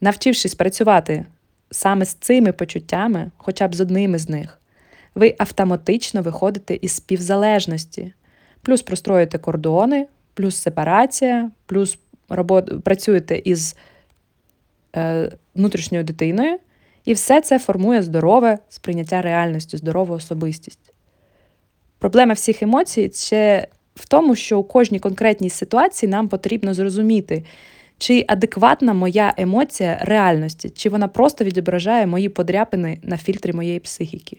Навчившись 0.00 0.54
працювати 0.54 1.26
саме 1.70 2.04
з 2.04 2.14
цими 2.14 2.52
почуттями, 2.52 3.30
хоча 3.36 3.68
б 3.68 3.74
з 3.74 3.80
одним 3.80 4.14
із 4.14 4.28
них, 4.28 4.60
ви 5.14 5.34
автоматично 5.38 6.22
виходите 6.22 6.74
із 6.74 6.92
співзалежності, 6.92 8.12
плюс 8.62 8.82
простроїте 8.82 9.38
кордони, 9.38 10.06
плюс 10.34 10.56
сепарація, 10.56 11.50
плюс 11.66 11.98
робот... 12.28 12.84
працюєте 12.84 13.42
із 13.44 13.76
е, 14.96 15.32
внутрішньою 15.54 16.04
дитиною, 16.04 16.58
і 17.04 17.12
все 17.12 17.40
це 17.40 17.58
формує 17.58 18.02
здорове 18.02 18.58
сприйняття 18.68 19.22
реальності, 19.22 19.76
здорову 19.76 20.14
особистість. 20.14 20.92
Проблема 21.98 22.32
всіх 22.32 22.62
емоцій 22.62 23.10
ще 23.14 23.68
в 23.94 24.08
тому, 24.08 24.36
що 24.36 24.58
у 24.58 24.64
кожній 24.64 25.00
конкретній 25.00 25.50
ситуації 25.50 26.10
нам 26.10 26.28
потрібно 26.28 26.74
зрозуміти, 26.74 27.44
чи 27.98 28.24
адекватна 28.28 28.94
моя 28.94 29.34
емоція 29.36 29.98
реальності, 30.02 30.70
чи 30.70 30.90
вона 30.90 31.08
просто 31.08 31.44
відображає 31.44 32.06
мої 32.06 32.28
подряпини 32.28 32.98
на 33.02 33.16
фільтрі 33.16 33.52
моєї 33.52 33.80
психіки. 33.80 34.36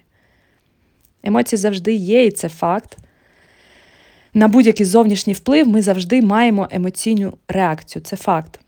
Емоції 1.23 1.59
завжди 1.59 1.93
є, 1.93 2.25
і 2.25 2.31
це 2.31 2.49
факт. 2.49 2.97
На 4.33 4.47
будь-який 4.47 4.85
зовнішній 4.85 5.33
вплив 5.33 5.67
ми 5.67 5.81
завжди 5.81 6.21
маємо 6.21 6.67
емоційну 6.71 7.33
реакцію. 7.47 8.03
Це 8.03 8.15
факт. 8.15 8.59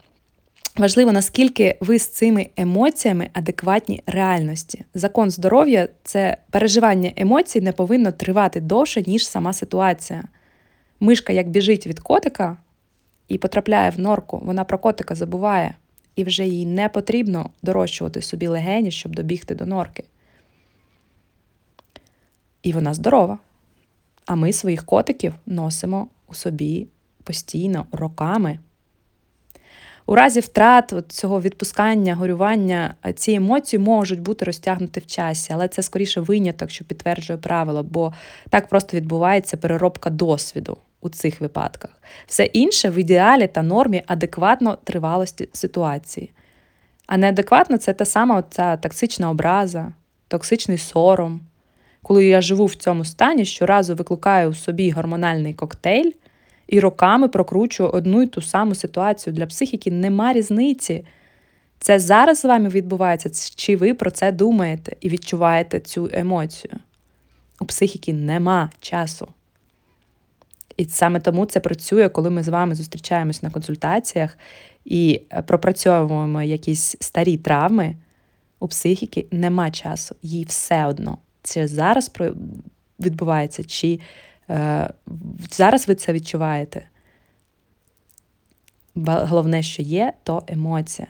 Важливо, 0.77 1.11
наскільки 1.11 1.77
ви 1.79 1.99
з 1.99 2.07
цими 2.07 2.47
емоціями 2.57 3.29
адекватні 3.33 4.01
реальності. 4.07 4.85
Закон 4.93 5.31
здоров'я 5.31 5.87
це 6.03 6.37
переживання 6.51 7.11
емоцій 7.15 7.61
не 7.61 7.71
повинно 7.71 8.11
тривати 8.11 8.61
довше, 8.61 9.03
ніж 9.07 9.27
сама 9.27 9.53
ситуація. 9.53 10.23
Мишка, 10.99 11.33
як 11.33 11.49
біжить 11.49 11.87
від 11.87 11.99
котика 11.99 12.57
і 13.27 13.37
потрапляє 13.37 13.89
в 13.89 13.99
норку, 13.99 14.41
вона 14.43 14.63
про 14.63 14.79
котика 14.79 15.15
забуває, 15.15 15.75
і 16.15 16.23
вже 16.23 16.47
їй 16.47 16.65
не 16.65 16.89
потрібно 16.89 17.49
дорощувати 17.63 18.21
собі 18.21 18.47
легені, 18.47 18.91
щоб 18.91 19.15
добігти 19.15 19.55
до 19.55 19.65
норки. 19.65 20.03
І 22.63 22.73
вона 22.73 22.93
здорова. 22.93 23.39
А 24.25 24.35
ми 24.35 24.53
своїх 24.53 24.85
котиків 24.85 25.33
носимо 25.45 26.07
у 26.27 26.33
собі 26.33 26.87
постійно, 27.23 27.85
роками. 27.91 28.59
У 30.07 30.15
разі 30.15 30.39
втрат 30.39 30.93
от 30.93 31.11
цього 31.11 31.41
відпускання, 31.41 32.15
горювання, 32.15 32.95
ці 33.15 33.33
емоції 33.33 33.79
можуть 33.79 34.21
бути 34.21 34.45
розтягнуті 34.45 34.99
в 34.99 35.05
часі, 35.05 35.53
але 35.53 35.67
це 35.67 35.83
скоріше 35.83 36.21
виняток, 36.21 36.71
що 36.71 36.85
підтверджує 36.85 37.39
правило, 37.39 37.83
бо 37.83 38.13
так 38.49 38.67
просто 38.67 38.97
відбувається 38.97 39.57
переробка 39.57 40.09
досвіду 40.09 40.77
у 41.01 41.09
цих 41.09 41.41
випадках. 41.41 41.91
Все 42.27 42.43
інше 42.43 42.89
в 42.89 42.95
ідеалі 42.95 43.47
та 43.47 43.61
нормі 43.61 44.03
адекватно 44.07 44.77
тривалості 44.83 45.49
ситуації. 45.53 46.31
А 47.07 47.17
неадекватно 47.17 47.77
це 47.77 47.93
та 47.93 48.05
сама 48.05 48.43
ця 48.49 48.77
токсична 48.77 49.29
образа, 49.29 49.91
токсичний 50.27 50.77
сором. 50.77 51.41
Коли 52.01 52.25
я 52.25 52.41
живу 52.41 52.65
в 52.65 52.75
цьому 52.75 53.05
стані, 53.05 53.45
щоразу 53.45 53.95
викликаю 53.95 54.49
у 54.49 54.53
собі 54.53 54.91
гормональний 54.91 55.53
коктейль 55.53 56.11
і 56.67 56.79
роками 56.79 57.27
прокручую 57.27 57.89
одну 57.89 58.21
і 58.21 58.27
ту 58.27 58.41
саму 58.41 58.75
ситуацію. 58.75 59.33
Для 59.33 59.45
психіки 59.45 59.91
нема 59.91 60.33
різниці. 60.33 61.05
Це 61.79 61.99
зараз 61.99 62.39
з 62.39 62.45
вами 62.45 62.69
відбувається, 62.69 63.29
чи 63.55 63.75
ви 63.75 63.93
про 63.93 64.11
це 64.11 64.31
думаєте 64.31 64.95
і 65.01 65.09
відчуваєте 65.09 65.79
цю 65.79 66.09
емоцію? 66.13 66.73
У 67.59 67.65
психіки 67.65 68.13
нема 68.13 68.69
часу. 68.79 69.27
І 70.77 70.85
саме 70.85 71.19
тому 71.19 71.45
це 71.45 71.59
працює, 71.59 72.09
коли 72.09 72.29
ми 72.29 72.43
з 72.43 72.47
вами 72.47 72.75
зустрічаємось 72.75 73.43
на 73.43 73.49
консультаціях 73.49 74.37
і 74.85 75.21
е, 75.29 75.41
пропрацьовуємо 75.41 76.41
якісь 76.41 76.95
старі 76.99 77.37
травми. 77.37 77.95
У 78.59 78.67
психіки 78.67 79.25
нема 79.31 79.71
часу, 79.71 80.15
їй 80.21 80.43
все 80.43 80.85
одно. 80.85 81.17
Це 81.43 81.67
зараз 81.67 82.11
відбувається, 82.99 83.63
чи 83.63 83.99
зараз 85.51 85.87
ви 85.87 85.95
це 85.95 86.13
відчуваєте. 86.13 86.87
Головне, 89.05 89.63
що 89.63 89.81
є, 89.81 90.13
то 90.23 90.43
емоція. 90.47 91.07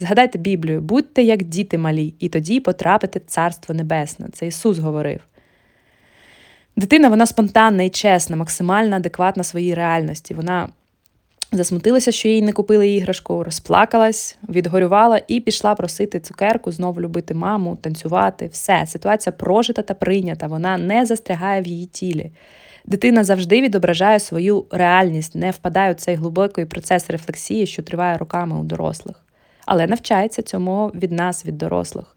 Згадайте 0.00 0.38
Біблію, 0.38 0.80
будьте 0.80 1.22
як 1.22 1.42
діти 1.42 1.78
малі, 1.78 2.14
і 2.18 2.28
тоді 2.28 2.60
потрапите 2.60 3.18
в 3.18 3.22
Царство 3.26 3.74
Небесне. 3.74 4.28
Це 4.32 4.46
Ісус 4.46 4.78
говорив. 4.78 5.20
Дитина 6.76 7.08
вона 7.08 7.26
спонтанна 7.26 7.82
і 7.82 7.90
чесна, 7.90 8.36
максимально 8.36 8.96
адекватна 8.96 9.44
своїй 9.44 9.74
реальності. 9.74 10.34
Вона 10.34 10.68
засмутилася, 11.52 12.12
що 12.12 12.28
їй 12.28 12.42
не 12.42 12.52
купили 12.52 12.88
іграшку, 12.88 13.44
розплакалась, 13.44 14.36
відгорювала 14.48 15.20
і 15.28 15.40
пішла 15.40 15.74
просити 15.74 16.20
цукерку, 16.20 16.72
знову 16.72 17.00
любити 17.00 17.34
маму, 17.34 17.76
танцювати. 17.76 18.46
Все, 18.46 18.84
ситуація 18.86 19.32
прожита 19.32 19.82
та 19.82 19.94
прийнята, 19.94 20.46
вона 20.46 20.78
не 20.78 21.06
застрягає 21.06 21.62
в 21.62 21.66
її 21.66 21.86
тілі. 21.86 22.30
Дитина 22.84 23.24
завжди 23.24 23.60
відображає 23.60 24.20
свою 24.20 24.64
реальність, 24.70 25.34
не 25.34 25.50
впадає 25.50 25.92
у 25.92 25.94
цей 25.94 26.14
глибокий 26.14 26.64
процес 26.64 27.10
рефлексії, 27.10 27.66
що 27.66 27.82
триває 27.82 28.18
роками 28.18 28.60
у 28.60 28.64
дорослих, 28.64 29.16
але 29.66 29.86
навчається 29.86 30.42
цьому 30.42 30.90
від 30.94 31.12
нас, 31.12 31.46
від 31.46 31.58
дорослих. 31.58 32.16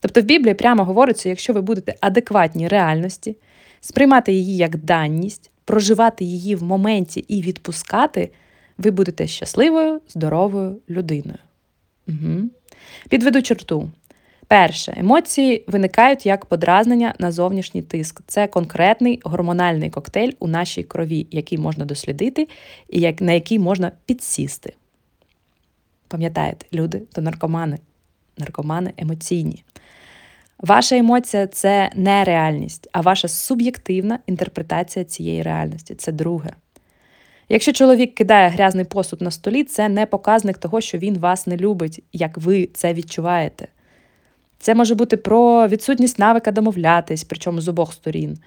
Тобто 0.00 0.20
в 0.20 0.24
Біблії 0.24 0.54
прямо 0.54 0.84
говориться, 0.84 1.28
якщо 1.28 1.52
ви 1.52 1.60
будете 1.60 1.94
адекватні 2.00 2.68
реальності, 2.68 3.36
сприймати 3.80 4.32
її 4.32 4.56
як 4.56 4.76
данність, 4.76 5.50
проживати 5.64 6.24
її 6.24 6.56
в 6.56 6.62
моменті 6.62 7.20
і 7.20 7.42
відпускати, 7.42 8.30
ви 8.78 8.90
будете 8.90 9.26
щасливою, 9.26 10.00
здоровою 10.08 10.78
людиною. 10.90 11.38
Угу. 12.08 12.48
Підведу 13.08 13.42
черту. 13.42 13.90
Перше, 14.52 14.94
емоції 14.96 15.64
виникають 15.66 16.26
як 16.26 16.46
подразнення 16.46 17.14
на 17.18 17.32
зовнішній 17.32 17.82
тиск. 17.82 18.20
Це 18.26 18.46
конкретний 18.46 19.20
гормональний 19.24 19.90
коктейль 19.90 20.32
у 20.38 20.48
нашій 20.48 20.82
крові, 20.82 21.26
який 21.30 21.58
можна 21.58 21.84
дослідити 21.84 22.48
і 22.88 23.14
на 23.20 23.32
який 23.32 23.58
можна 23.58 23.92
підсісти. 24.06 24.72
Пам'ятаєте, 26.08 26.66
люди 26.72 27.02
то 27.12 27.22
наркомани, 27.22 27.78
наркомани 28.38 28.92
емоційні. 28.96 29.64
Ваша 30.58 30.96
емоція 30.96 31.46
це 31.46 31.90
не 31.94 32.24
реальність, 32.24 32.88
а 32.92 33.00
ваша 33.00 33.28
суб'єктивна 33.28 34.18
інтерпретація 34.26 35.04
цієї 35.04 35.42
реальності. 35.42 35.94
Це 35.94 36.12
друге. 36.12 36.50
Якщо 37.52 37.72
чоловік 37.72 38.14
кидає 38.14 38.48
грязний 38.48 38.84
посуд 38.84 39.22
на 39.22 39.30
столі, 39.30 39.64
це 39.64 39.88
не 39.88 40.06
показник 40.06 40.58
того, 40.58 40.80
що 40.80 40.98
він 40.98 41.18
вас 41.18 41.46
не 41.46 41.56
любить, 41.56 42.04
як 42.12 42.38
ви 42.38 42.68
це 42.74 42.94
відчуваєте. 42.94 43.68
Це 44.58 44.74
може 44.74 44.94
бути 44.94 45.16
про 45.16 45.68
відсутність 45.68 46.18
навика 46.18 46.52
домовлятись, 46.52 47.24
причому 47.24 47.60
з 47.60 47.68
обох 47.68 47.92
сторін. 47.92 48.38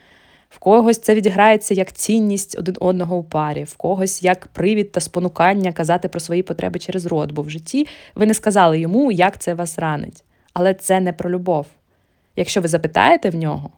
В 0.49 0.59
когось 0.59 0.99
це 0.99 1.15
відіграється 1.15 1.73
як 1.73 1.91
цінність 1.91 2.59
один 2.59 2.75
одного 2.79 3.17
у 3.17 3.23
парі, 3.23 3.63
в 3.63 3.75
когось 3.75 4.23
як 4.23 4.47
привід 4.47 4.91
та 4.91 4.99
спонукання 4.99 5.73
казати 5.73 6.07
про 6.07 6.19
свої 6.19 6.43
потреби 6.43 6.79
через 6.79 7.05
рот, 7.05 7.31
бо 7.31 7.41
в 7.41 7.49
житті 7.49 7.87
ви 8.15 8.25
не 8.25 8.33
сказали 8.33 8.79
йому, 8.79 9.11
як 9.11 9.39
це 9.39 9.53
вас 9.53 9.79
ранить. 9.79 10.23
Але 10.53 10.73
це 10.73 10.99
не 10.99 11.13
про 11.13 11.29
любов. 11.29 11.65
Якщо 12.35 12.61
ви 12.61 12.67
запитаєте 12.67 13.29
в 13.29 13.35
нього, 13.35 13.69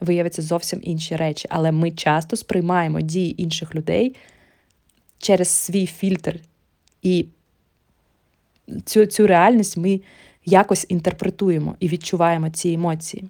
виявиться 0.00 0.42
зовсім 0.42 0.80
інші 0.82 1.16
речі, 1.16 1.48
але 1.50 1.72
ми 1.72 1.90
часто 1.90 2.36
сприймаємо 2.36 3.00
дії 3.00 3.42
інших 3.42 3.74
людей 3.74 4.16
через 5.18 5.48
свій 5.48 5.86
фільтр. 5.86 6.40
І 7.02 7.26
цю, 8.84 9.06
цю 9.06 9.26
реальність 9.26 9.76
ми 9.76 10.00
якось 10.44 10.86
інтерпретуємо 10.88 11.76
і 11.80 11.88
відчуваємо 11.88 12.50
ці 12.50 12.72
емоції. 12.72 13.24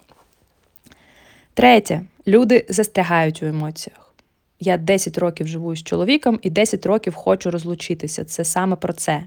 Третє, 1.55 2.03
люди 2.27 2.67
застрягають 2.69 3.43
у 3.43 3.47
емоціях. 3.47 4.15
Я 4.61 4.79
10 4.79 5.19
років 5.19 5.47
живу 5.47 5.77
з 5.77 5.83
чоловіком 5.83 6.39
і 6.43 6.51
10 6.51 6.87
років 6.87 7.15
хочу 7.15 7.51
розлучитися. 7.51 8.25
Це 8.25 8.45
саме 8.45 8.77
про 8.77 8.93
це. 8.93 9.25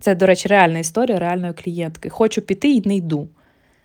Це, 0.00 0.14
до 0.14 0.26
речі, 0.26 0.48
реальна 0.48 0.78
історія 0.78 1.18
реальної 1.18 1.52
клієнтки. 1.52 2.10
Хочу 2.10 2.42
піти 2.42 2.72
і 2.72 2.88
не 2.88 2.96
йду. 2.96 3.28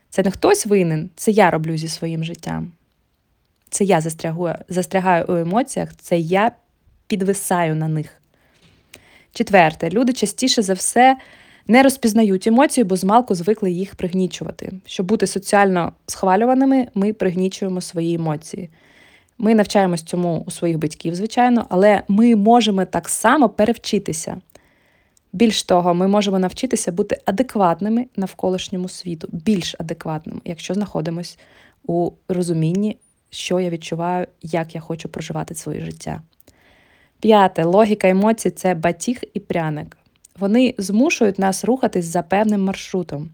Це 0.09 0.23
не 0.23 0.31
хтось 0.31 0.65
винен, 0.65 1.09
це 1.15 1.31
я 1.31 1.51
роблю 1.51 1.77
зі 1.77 1.87
своїм 1.87 2.23
життям. 2.23 2.71
Це 3.69 3.83
я 3.83 4.01
застрягую, 4.01 4.55
застрягаю 4.69 5.25
у 5.29 5.35
емоціях, 5.35 5.95
це 5.95 6.17
я 6.17 6.51
підвисаю 7.07 7.75
на 7.75 7.87
них. 7.87 8.21
Четверте, 9.31 9.89
люди 9.89 10.13
частіше 10.13 10.61
за 10.61 10.73
все 10.73 11.17
не 11.67 11.83
розпізнають 11.83 12.47
емоції, 12.47 12.83
бо 12.83 12.95
змалку 12.95 13.35
звикли 13.35 13.71
їх 13.71 13.95
пригнічувати. 13.95 14.71
Щоб 14.85 15.05
бути 15.05 15.27
соціально 15.27 15.93
схвалюваними, 16.07 16.87
ми 16.93 17.13
пригнічуємо 17.13 17.81
свої 17.81 18.15
емоції. 18.15 18.69
Ми 19.37 19.55
навчаємось 19.55 20.03
цьому 20.03 20.43
у 20.47 20.51
своїх 20.51 20.77
батьків, 20.77 21.15
звичайно, 21.15 21.65
але 21.69 22.03
ми 22.07 22.35
можемо 22.35 22.85
так 22.85 23.09
само 23.09 23.49
перевчитися. 23.49 24.41
Більш 25.33 25.63
того, 25.63 25.93
ми 25.93 26.07
можемо 26.07 26.39
навчитися 26.39 26.91
бути 26.91 27.21
адекватними 27.25 28.05
навколишньому 28.15 28.89
світу, 28.89 29.27
більш 29.31 29.75
адекватними, 29.79 30.41
якщо 30.45 30.73
знаходимося 30.73 31.37
у 31.85 32.11
розумінні, 32.27 32.97
що 33.29 33.59
я 33.59 33.69
відчуваю, 33.69 34.27
як 34.41 34.75
я 34.75 34.81
хочу 34.81 35.09
проживати 35.09 35.55
своє 35.55 35.81
життя. 35.81 36.21
П'яте 37.23 37.63
логіка 37.63 38.09
емоцій 38.09 38.51
це 38.51 38.73
батіг 38.73 39.21
і 39.33 39.39
пряник. 39.39 39.97
Вони 40.39 40.75
змушують 40.77 41.39
нас 41.39 41.65
рухатись 41.65 42.05
за 42.05 42.21
певним 42.21 42.63
маршрутом. 42.63 43.29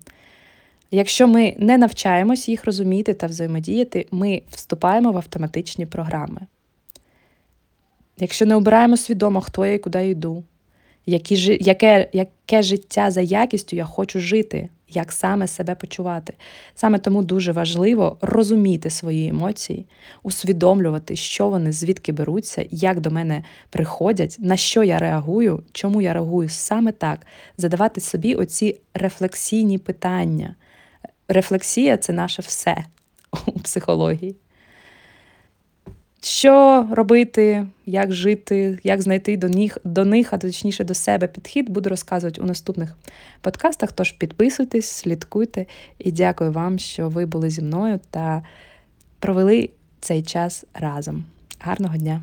Якщо 0.91 1.27
ми 1.27 1.55
не 1.57 1.77
навчаємось 1.77 2.49
їх 2.49 2.65
розуміти 2.65 3.13
та 3.13 3.27
взаємодіяти, 3.27 4.05
ми 4.11 4.41
вступаємо 4.51 5.11
в 5.11 5.17
автоматичні 5.17 5.85
програми. 5.85 6.41
Якщо 8.19 8.45
не 8.45 8.55
обираємо 8.55 8.97
свідомо, 8.97 9.41
хто 9.41 9.65
я 9.65 9.73
і 9.73 9.79
куди 9.79 10.09
йду, 10.09 10.43
які, 11.05 11.57
яке, 11.61 12.09
яке 12.13 12.63
життя 12.63 13.11
за 13.11 13.21
якістю 13.21 13.75
я 13.75 13.85
хочу 13.85 14.19
жити, 14.19 14.69
як 14.89 15.11
саме 15.11 15.47
себе 15.47 15.75
почувати. 15.75 16.33
Саме 16.75 16.99
тому 16.99 17.23
дуже 17.23 17.51
важливо 17.51 18.17
розуміти 18.21 18.89
свої 18.89 19.27
емоції, 19.27 19.85
усвідомлювати, 20.23 21.15
що 21.15 21.49
вони 21.49 21.71
звідки 21.71 22.11
беруться, 22.11 22.65
як 22.71 22.99
до 22.99 23.11
мене 23.11 23.43
приходять, 23.69 24.35
на 24.39 24.57
що 24.57 24.83
я 24.83 24.99
реагую, 24.99 25.63
чому 25.71 26.01
я 26.01 26.13
реагую 26.13 26.49
саме 26.49 26.91
так, 26.91 27.25
задавати 27.57 28.01
собі 28.01 28.35
оці 28.35 28.79
рефлексійні 28.93 29.77
питання. 29.77 30.55
Рефлексія 31.27 31.97
це 31.97 32.13
наше 32.13 32.41
все 32.41 32.85
у 33.45 33.59
психології. 33.59 34.35
Що 36.21 36.87
робити, 36.91 37.67
як 37.85 38.13
жити, 38.13 38.79
як 38.83 39.01
знайти 39.01 39.37
до 39.37 39.49
них, 39.49 39.77
до 39.83 40.05
них, 40.05 40.33
а 40.33 40.37
точніше 40.37 40.83
до 40.83 40.93
себе 40.93 41.27
підхід, 41.27 41.69
буду 41.69 41.89
розказувати 41.89 42.41
у 42.41 42.45
наступних 42.45 42.95
подкастах. 43.41 43.91
Тож 43.91 44.11
підписуйтесь, 44.11 44.89
слідкуйте 44.89 45.65
і 45.99 46.11
дякую 46.11 46.51
вам, 46.51 46.79
що 46.79 47.09
ви 47.09 47.25
були 47.25 47.49
зі 47.49 47.61
мною 47.61 47.99
та 48.09 48.43
провели 49.19 49.69
цей 50.01 50.23
час 50.23 50.65
разом. 50.73 51.25
Гарного 51.59 51.97
дня! 51.97 52.21